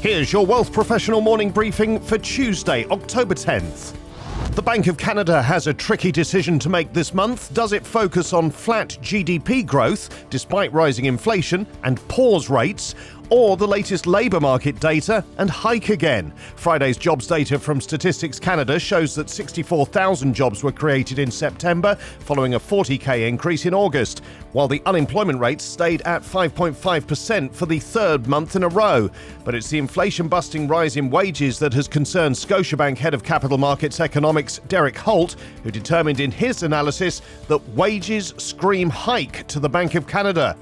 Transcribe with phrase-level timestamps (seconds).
[0.00, 3.96] Here's your Wealth Professional morning briefing for Tuesday, October 10th.
[4.54, 7.52] The Bank of Canada has a tricky decision to make this month.
[7.52, 12.94] Does it focus on flat GDP growth despite rising inflation and pause rates?
[13.30, 16.32] Or the latest labour market data and hike again.
[16.56, 22.54] Friday's jobs data from Statistics Canada shows that 64,000 jobs were created in September, following
[22.54, 28.26] a 40k increase in August, while the unemployment rate stayed at 5.5% for the third
[28.26, 29.10] month in a row.
[29.44, 33.58] But it's the inflation busting rise in wages that has concerned Scotiabank head of capital
[33.58, 39.68] markets economics Derek Holt, who determined in his analysis that wages scream hike to the
[39.68, 40.56] Bank of Canada.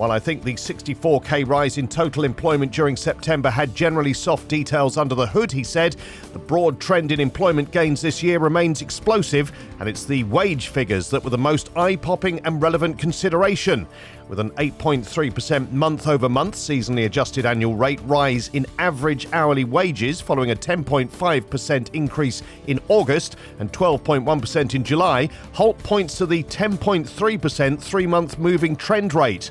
[0.00, 4.96] While I think the 64k rise in total employment during September had generally soft details
[4.96, 5.94] under the hood, he said,
[6.32, 11.10] the broad trend in employment gains this year remains explosive, and it's the wage figures
[11.10, 13.86] that were the most eye popping and relevant consideration.
[14.26, 20.18] With an 8.3% month over month seasonally adjusted annual rate rise in average hourly wages
[20.18, 27.78] following a 10.5% increase in August and 12.1% in July, Holt points to the 10.3%
[27.78, 29.50] three month moving trend rate.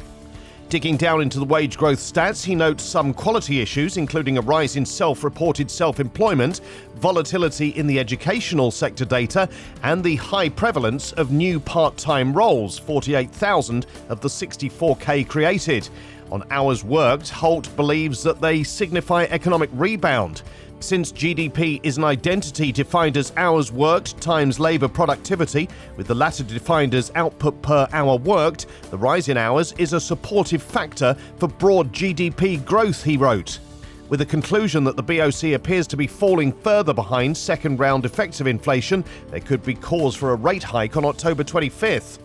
[0.69, 4.75] Digging down into the wage growth stats, he notes some quality issues, including a rise
[4.75, 6.61] in self reported self employment,
[6.97, 9.49] volatility in the educational sector data,
[9.81, 15.89] and the high prevalence of new part time roles 48,000 of the 64k created.
[16.31, 20.43] On hours worked, Holt believes that they signify economic rebound.
[20.81, 26.43] Since GDP is an identity defined as hours worked times labour productivity, with the latter
[26.43, 31.49] defined as output per hour worked, the rise in hours is a supportive factor for
[31.49, 33.59] broad GDP growth, he wrote.
[34.07, 38.39] With the conclusion that the BOC appears to be falling further behind second round effects
[38.39, 42.19] of inflation, there could be cause for a rate hike on October 25th.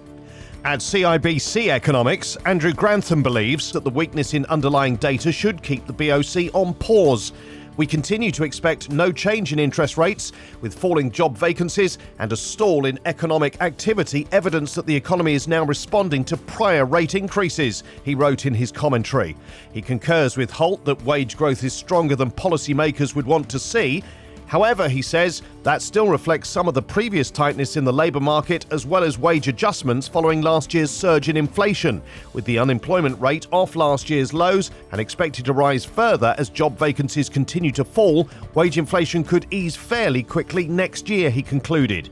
[0.64, 5.92] At CIBC Economics, Andrew Grantham believes that the weakness in underlying data should keep the
[5.92, 7.32] BOC on pause.
[7.76, 10.30] We continue to expect no change in interest rates,
[10.60, 15.48] with falling job vacancies and a stall in economic activity evidence that the economy is
[15.48, 19.36] now responding to prior rate increases, he wrote in his commentary.
[19.72, 24.04] He concurs with Holt that wage growth is stronger than policymakers would want to see
[24.54, 28.66] However, he says that still reflects some of the previous tightness in the labour market
[28.70, 32.00] as well as wage adjustments following last year's surge in inflation,
[32.34, 36.78] with the unemployment rate off last year's lows and expected to rise further as job
[36.78, 38.28] vacancies continue to fall.
[38.54, 42.08] Wage inflation could ease fairly quickly next year, he concluded.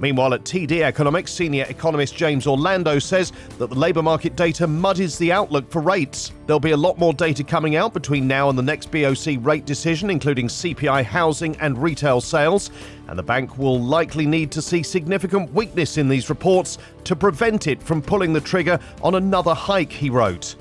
[0.00, 5.18] Meanwhile, at TD Economics, senior economist James Orlando says that the labour market data muddies
[5.18, 6.32] the outlook for rates.
[6.46, 9.66] There'll be a lot more data coming out between now and the next BOC rate
[9.66, 12.70] decision, including CPI housing and retail sales,
[13.08, 17.66] and the bank will likely need to see significant weakness in these reports to prevent
[17.66, 20.56] it from pulling the trigger on another hike, he wrote.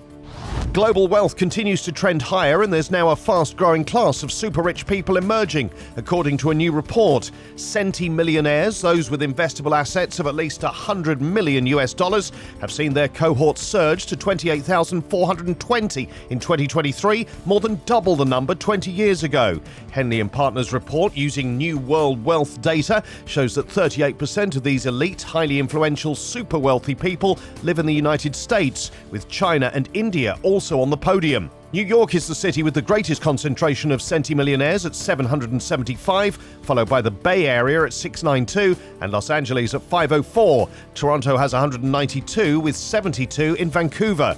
[0.73, 4.63] Global wealth continues to trend higher, and there's now a fast growing class of super
[4.63, 7.29] rich people emerging, according to a new report.
[7.55, 12.91] Centi millionaires, those with investable assets of at least 100 million US dollars, have seen
[12.91, 19.61] their cohort surge to 28,420 in 2023, more than double the number 20 years ago.
[19.91, 25.21] Henley and Partners report using New World Wealth data shows that 38% of these elite,
[25.21, 30.62] highly influential, super wealthy people live in the United States, with China and India also
[30.63, 31.51] also on the podium.
[31.73, 37.01] New York is the city with the greatest concentration of centimillionaires at 775, followed by
[37.01, 40.69] the Bay Area at 692 and Los Angeles at 504.
[40.95, 44.37] Toronto has 192 with 72 in Vancouver.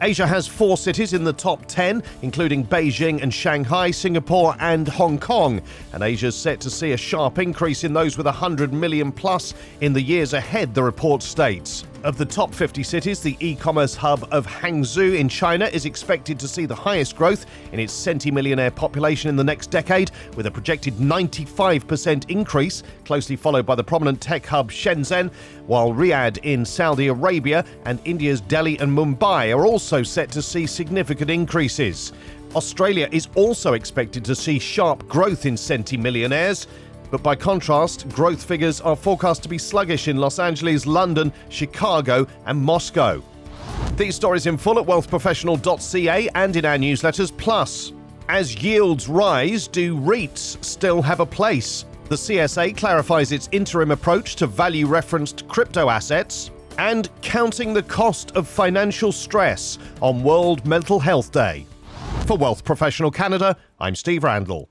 [0.00, 5.18] Asia has four cities in the top 10, including Beijing and Shanghai, Singapore, and Hong
[5.18, 5.60] Kong.
[5.92, 9.92] And Asia's set to see a sharp increase in those with 100 million plus in
[9.92, 11.84] the years ahead, the report states.
[12.02, 16.40] Of the top 50 cities, the e commerce hub of Hangzhou in China is expected
[16.40, 20.50] to see the highest growth in its centimillionaire population in the next decade, with a
[20.50, 25.30] projected 95% increase, closely followed by the prominent tech hub Shenzhen,
[25.66, 30.66] while Riyadh in Saudi Arabia and India's Delhi and Mumbai are also set to see
[30.66, 32.14] significant increases.
[32.56, 36.66] Australia is also expected to see sharp growth in centimillionaires.
[37.10, 42.26] But by contrast, growth figures are forecast to be sluggish in Los Angeles, London, Chicago,
[42.46, 43.22] and Moscow.
[43.96, 47.36] These stories in full at wealthprofessional.ca and in our newsletters.
[47.36, 47.92] Plus,
[48.28, 51.84] as yields rise, do REITs still have a place?
[52.08, 58.34] The CSA clarifies its interim approach to value referenced crypto assets and counting the cost
[58.36, 61.66] of financial stress on World Mental Health Day.
[62.26, 64.68] For Wealth Professional Canada, I'm Steve Randall.